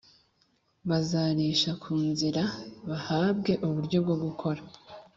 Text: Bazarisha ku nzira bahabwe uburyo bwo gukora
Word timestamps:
Bazarisha 0.89 1.71
ku 1.81 1.93
nzira 2.09 2.41
bahabwe 2.89 3.51
uburyo 3.67 3.97
bwo 4.03 4.15
gukora 4.23 4.61